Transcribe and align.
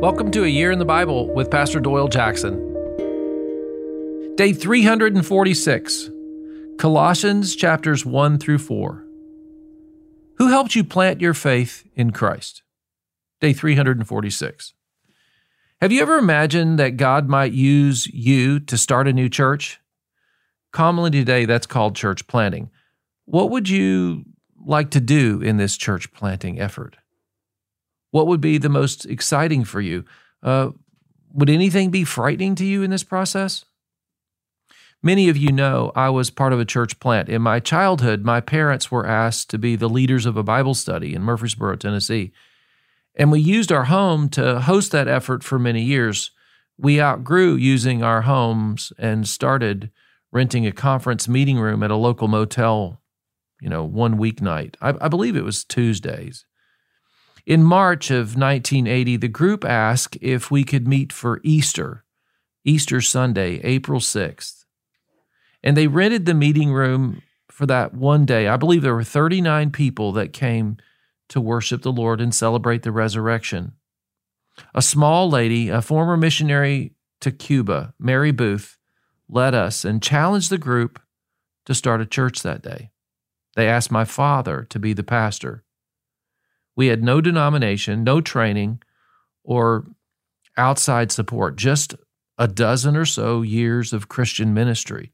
Welcome 0.00 0.30
to 0.30 0.44
A 0.44 0.46
Year 0.46 0.70
in 0.70 0.78
the 0.78 0.84
Bible 0.84 1.26
with 1.34 1.50
Pastor 1.50 1.80
Doyle 1.80 2.06
Jackson. 2.06 2.54
Day 4.36 4.52
346, 4.52 6.10
Colossians 6.78 7.56
chapters 7.56 8.06
1 8.06 8.38
through 8.38 8.58
4. 8.58 9.04
Who 10.36 10.46
helped 10.46 10.76
you 10.76 10.84
plant 10.84 11.20
your 11.20 11.34
faith 11.34 11.84
in 11.96 12.12
Christ? 12.12 12.62
Day 13.40 13.52
346. 13.52 14.72
Have 15.80 15.90
you 15.90 16.00
ever 16.00 16.16
imagined 16.16 16.78
that 16.78 16.96
God 16.96 17.28
might 17.28 17.50
use 17.50 18.06
you 18.06 18.60
to 18.60 18.78
start 18.78 19.08
a 19.08 19.12
new 19.12 19.28
church? 19.28 19.80
Commonly 20.70 21.10
today, 21.10 21.44
that's 21.44 21.66
called 21.66 21.96
church 21.96 22.28
planting. 22.28 22.70
What 23.24 23.50
would 23.50 23.68
you 23.68 24.26
like 24.64 24.90
to 24.90 25.00
do 25.00 25.42
in 25.42 25.56
this 25.56 25.76
church 25.76 26.12
planting 26.12 26.60
effort? 26.60 26.98
What 28.10 28.26
would 28.26 28.40
be 28.40 28.58
the 28.58 28.68
most 28.68 29.06
exciting 29.06 29.64
for 29.64 29.80
you? 29.80 30.04
Uh, 30.42 30.70
would 31.32 31.50
anything 31.50 31.90
be 31.90 32.04
frightening 32.04 32.54
to 32.56 32.64
you 32.64 32.82
in 32.82 32.90
this 32.90 33.04
process? 33.04 33.64
Many 35.02 35.28
of 35.28 35.36
you 35.36 35.52
know 35.52 35.92
I 35.94 36.08
was 36.10 36.30
part 36.30 36.52
of 36.52 36.58
a 36.58 36.64
church 36.64 36.98
plant. 36.98 37.28
In 37.28 37.42
my 37.42 37.60
childhood, 37.60 38.24
my 38.24 38.40
parents 38.40 38.90
were 38.90 39.06
asked 39.06 39.48
to 39.50 39.58
be 39.58 39.76
the 39.76 39.88
leaders 39.88 40.26
of 40.26 40.36
a 40.36 40.42
Bible 40.42 40.74
study 40.74 41.14
in 41.14 41.22
Murfreesboro, 41.22 41.76
Tennessee. 41.76 42.32
And 43.14 43.30
we 43.30 43.40
used 43.40 43.70
our 43.70 43.84
home 43.84 44.28
to 44.30 44.60
host 44.60 44.90
that 44.92 45.08
effort 45.08 45.44
for 45.44 45.58
many 45.58 45.82
years. 45.82 46.32
We 46.76 47.00
outgrew 47.00 47.54
using 47.54 48.02
our 48.02 48.22
homes 48.22 48.92
and 48.98 49.28
started 49.28 49.90
renting 50.32 50.66
a 50.66 50.72
conference 50.72 51.28
meeting 51.28 51.58
room 51.58 51.82
at 51.82 51.90
a 51.90 51.96
local 51.96 52.28
motel, 52.28 53.00
you 53.60 53.68
know, 53.68 53.84
one 53.84 54.18
weeknight. 54.18 54.74
I, 54.80 54.94
I 55.00 55.08
believe 55.08 55.36
it 55.36 55.44
was 55.44 55.64
Tuesdays. 55.64 56.44
In 57.48 57.64
March 57.64 58.10
of 58.10 58.36
1980, 58.36 59.16
the 59.16 59.26
group 59.26 59.64
asked 59.64 60.18
if 60.20 60.50
we 60.50 60.64
could 60.64 60.86
meet 60.86 61.14
for 61.14 61.40
Easter, 61.42 62.04
Easter 62.62 63.00
Sunday, 63.00 63.58
April 63.64 64.00
6th. 64.00 64.66
And 65.62 65.74
they 65.74 65.86
rented 65.86 66.26
the 66.26 66.34
meeting 66.34 66.74
room 66.74 67.22
for 67.50 67.64
that 67.64 67.94
one 67.94 68.26
day. 68.26 68.48
I 68.48 68.58
believe 68.58 68.82
there 68.82 68.94
were 68.94 69.02
39 69.02 69.70
people 69.70 70.12
that 70.12 70.34
came 70.34 70.76
to 71.30 71.40
worship 71.40 71.80
the 71.80 71.90
Lord 71.90 72.20
and 72.20 72.34
celebrate 72.34 72.82
the 72.82 72.92
resurrection. 72.92 73.72
A 74.74 74.82
small 74.82 75.30
lady, 75.30 75.70
a 75.70 75.80
former 75.80 76.18
missionary 76.18 76.92
to 77.22 77.30
Cuba, 77.30 77.94
Mary 77.98 78.30
Booth, 78.30 78.76
led 79.26 79.54
us 79.54 79.86
and 79.86 80.02
challenged 80.02 80.50
the 80.50 80.58
group 80.58 81.00
to 81.64 81.74
start 81.74 82.02
a 82.02 82.06
church 82.06 82.42
that 82.42 82.60
day. 82.60 82.90
They 83.56 83.66
asked 83.66 83.90
my 83.90 84.04
father 84.04 84.66
to 84.68 84.78
be 84.78 84.92
the 84.92 85.02
pastor. 85.02 85.64
We 86.78 86.86
had 86.86 87.02
no 87.02 87.20
denomination, 87.20 88.04
no 88.04 88.20
training, 88.20 88.82
or 89.42 89.88
outside 90.56 91.10
support, 91.10 91.56
just 91.56 91.96
a 92.38 92.46
dozen 92.46 92.96
or 92.96 93.04
so 93.04 93.42
years 93.42 93.92
of 93.92 94.08
Christian 94.08 94.54
ministry. 94.54 95.12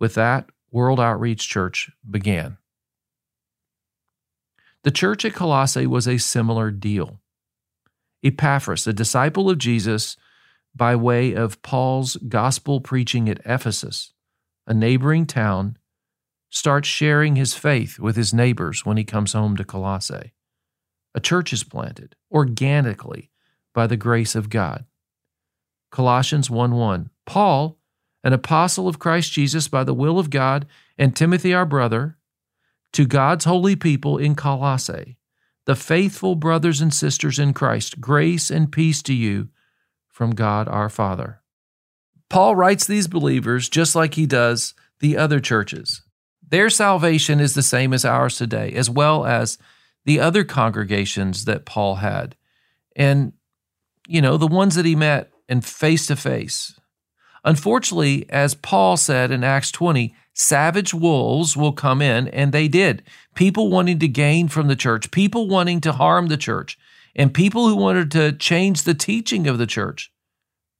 With 0.00 0.14
that, 0.14 0.50
World 0.72 0.98
Outreach 0.98 1.48
Church 1.48 1.92
began. 2.10 2.58
The 4.82 4.90
church 4.90 5.24
at 5.24 5.32
Colossae 5.32 5.86
was 5.86 6.08
a 6.08 6.18
similar 6.18 6.72
deal. 6.72 7.20
Epaphras, 8.24 8.84
a 8.88 8.92
disciple 8.92 9.48
of 9.48 9.58
Jesus 9.58 10.16
by 10.74 10.96
way 10.96 11.34
of 11.34 11.62
Paul's 11.62 12.16
gospel 12.16 12.80
preaching 12.80 13.28
at 13.28 13.40
Ephesus, 13.44 14.12
a 14.66 14.74
neighboring 14.74 15.24
town, 15.24 15.78
starts 16.52 16.86
sharing 16.86 17.34
his 17.34 17.54
faith 17.54 17.98
with 17.98 18.14
his 18.14 18.34
neighbors 18.34 18.84
when 18.84 18.98
he 18.98 19.04
comes 19.04 19.32
home 19.32 19.56
to 19.56 19.64
Colossae. 19.64 20.34
A 21.14 21.20
church 21.20 21.50
is 21.50 21.64
planted 21.64 22.14
organically 22.30 23.30
by 23.74 23.86
the 23.86 23.96
grace 23.96 24.34
of 24.34 24.50
God. 24.50 24.84
Colossians 25.90 26.50
1 26.50 26.74
1. 26.74 27.10
Paul, 27.24 27.78
an 28.22 28.34
apostle 28.34 28.86
of 28.86 28.98
Christ 28.98 29.32
Jesus 29.32 29.66
by 29.66 29.82
the 29.82 29.94
will 29.94 30.18
of 30.18 30.28
God, 30.28 30.66
and 30.98 31.16
Timothy 31.16 31.54
our 31.54 31.64
brother, 31.64 32.18
to 32.92 33.06
God's 33.06 33.46
holy 33.46 33.74
people 33.74 34.18
in 34.18 34.34
Colossae, 34.34 35.16
the 35.64 35.74
faithful 35.74 36.34
brothers 36.34 36.82
and 36.82 36.92
sisters 36.92 37.38
in 37.38 37.54
Christ, 37.54 37.98
grace 37.98 38.50
and 38.50 38.70
peace 38.70 39.02
to 39.04 39.14
you 39.14 39.48
from 40.10 40.34
God 40.34 40.68
our 40.68 40.90
Father. 40.90 41.40
Paul 42.28 42.56
writes 42.56 42.86
these 42.86 43.08
believers 43.08 43.70
just 43.70 43.94
like 43.94 44.14
he 44.14 44.26
does 44.26 44.74
the 45.00 45.16
other 45.16 45.40
churches. 45.40 46.02
Their 46.52 46.68
salvation 46.68 47.40
is 47.40 47.54
the 47.54 47.62
same 47.62 47.94
as 47.94 48.04
ours 48.04 48.36
today, 48.36 48.72
as 48.74 48.90
well 48.90 49.24
as 49.24 49.56
the 50.04 50.20
other 50.20 50.44
congregations 50.44 51.46
that 51.46 51.64
Paul 51.64 51.96
had. 51.96 52.36
And, 52.94 53.32
you 54.06 54.20
know, 54.20 54.36
the 54.36 54.46
ones 54.46 54.74
that 54.74 54.84
he 54.84 54.94
met 54.94 55.32
and 55.48 55.64
face 55.64 56.06
to 56.08 56.14
face. 56.14 56.78
Unfortunately, 57.42 58.26
as 58.28 58.54
Paul 58.54 58.98
said 58.98 59.30
in 59.30 59.42
Acts 59.42 59.72
20, 59.72 60.14
savage 60.34 60.92
wolves 60.92 61.56
will 61.56 61.72
come 61.72 62.02
in, 62.02 62.28
and 62.28 62.52
they 62.52 62.68
did. 62.68 63.02
People 63.34 63.70
wanting 63.70 63.98
to 64.00 64.08
gain 64.08 64.48
from 64.48 64.68
the 64.68 64.76
church, 64.76 65.10
people 65.10 65.48
wanting 65.48 65.80
to 65.80 65.92
harm 65.92 66.26
the 66.26 66.36
church, 66.36 66.78
and 67.16 67.32
people 67.32 67.66
who 67.66 67.76
wanted 67.76 68.10
to 68.10 68.30
change 68.30 68.82
the 68.82 68.94
teaching 68.94 69.46
of 69.46 69.56
the 69.56 69.66
church. 69.66 70.12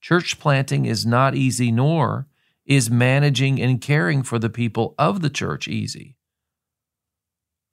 Church 0.03 0.39
planting 0.39 0.85
is 0.85 1.07
not 1.07 1.35
easy, 1.35 1.73
nor 1.73 2.27
is 2.65 2.91
managing 2.91 3.61
and 3.61 3.81
caring 3.81 4.23
for 4.23 4.39
the 4.39 4.51
people 4.51 4.95
of 4.99 5.21
the 5.21 5.31
church 5.31 5.67
easy. 5.67 6.17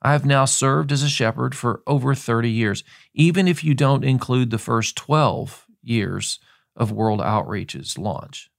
I 0.02 0.14
have 0.14 0.26
now 0.26 0.46
served 0.46 0.92
as 0.92 1.04
a 1.04 1.10
shepherd 1.10 1.56
for 1.56 1.84
over 1.86 2.16
30 2.16 2.50
years, 2.50 2.84
even 3.14 3.48
if 3.48 3.64
you 3.64 3.74
don't 3.74 4.04
include 4.04 4.50
the 4.50 4.58
first 4.58 4.96
12 4.96 5.68
years 5.84 6.40
of 6.76 6.92
World 6.92 7.22
Outreach's 7.22 7.98
launch. 7.98 8.50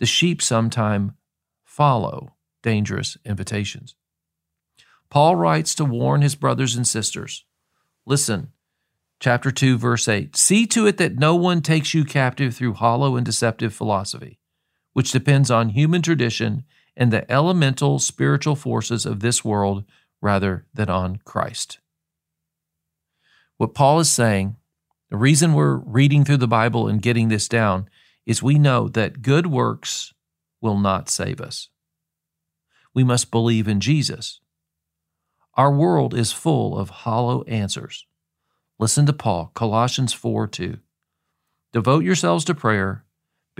The 0.00 0.06
sheep 0.06 0.42
sometime 0.42 1.14
follow 1.64 2.34
dangerous 2.62 3.16
invitations. 3.24 3.94
Paul 5.08 5.36
writes 5.36 5.74
to 5.76 5.84
warn 5.84 6.22
his 6.22 6.34
brothers 6.34 6.74
and 6.74 6.86
sisters 6.86 7.44
Listen, 8.06 8.52
chapter 9.20 9.52
2, 9.52 9.78
verse 9.78 10.08
8 10.08 10.36
See 10.36 10.66
to 10.66 10.86
it 10.86 10.96
that 10.96 11.16
no 11.16 11.36
one 11.36 11.62
takes 11.62 11.94
you 11.94 12.04
captive 12.04 12.56
through 12.56 12.74
hollow 12.74 13.14
and 13.16 13.24
deceptive 13.24 13.72
philosophy 13.72 14.39
which 14.92 15.12
depends 15.12 15.50
on 15.50 15.70
human 15.70 16.02
tradition 16.02 16.64
and 16.96 17.12
the 17.12 17.30
elemental 17.30 17.98
spiritual 17.98 18.56
forces 18.56 19.06
of 19.06 19.20
this 19.20 19.44
world 19.44 19.84
rather 20.20 20.66
than 20.74 20.90
on 20.90 21.20
Christ. 21.24 21.78
What 23.56 23.74
Paul 23.74 24.00
is 24.00 24.10
saying, 24.10 24.56
the 25.10 25.16
reason 25.16 25.54
we're 25.54 25.76
reading 25.76 26.24
through 26.24 26.38
the 26.38 26.48
Bible 26.48 26.88
and 26.88 27.02
getting 27.02 27.28
this 27.28 27.48
down 27.48 27.88
is 28.26 28.42
we 28.42 28.58
know 28.58 28.88
that 28.88 29.22
good 29.22 29.46
works 29.46 30.12
will 30.60 30.78
not 30.78 31.08
save 31.08 31.40
us. 31.40 31.68
We 32.94 33.04
must 33.04 33.30
believe 33.30 33.68
in 33.68 33.80
Jesus. 33.80 34.40
Our 35.54 35.72
world 35.72 36.14
is 36.14 36.32
full 36.32 36.78
of 36.78 36.90
hollow 36.90 37.42
answers. 37.44 38.06
Listen 38.78 39.04
to 39.06 39.12
Paul, 39.12 39.50
Colossians 39.54 40.12
4 40.12 40.46
2. 40.46 40.78
Devote 41.72 42.04
yourselves 42.04 42.44
to 42.46 42.54
prayer 42.54 43.04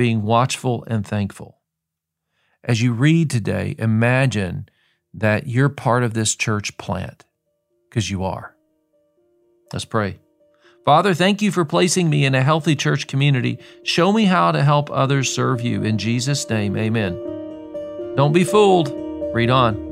being 0.00 0.22
watchful 0.22 0.82
and 0.86 1.06
thankful. 1.06 1.58
As 2.64 2.80
you 2.80 2.94
read 2.94 3.28
today, 3.28 3.74
imagine 3.78 4.66
that 5.12 5.46
you're 5.46 5.68
part 5.68 6.02
of 6.02 6.14
this 6.14 6.34
church 6.34 6.78
plant, 6.78 7.26
because 7.86 8.10
you 8.10 8.24
are. 8.24 8.56
Let's 9.74 9.84
pray. 9.84 10.18
Father, 10.86 11.12
thank 11.12 11.42
you 11.42 11.52
for 11.52 11.66
placing 11.66 12.08
me 12.08 12.24
in 12.24 12.34
a 12.34 12.42
healthy 12.42 12.74
church 12.74 13.08
community. 13.08 13.58
Show 13.82 14.10
me 14.10 14.24
how 14.24 14.52
to 14.52 14.64
help 14.64 14.90
others 14.90 15.30
serve 15.30 15.60
you. 15.60 15.82
In 15.82 15.98
Jesus' 15.98 16.48
name, 16.48 16.78
amen. 16.78 17.12
Don't 18.16 18.32
be 18.32 18.44
fooled. 18.44 18.90
Read 19.34 19.50
on. 19.50 19.89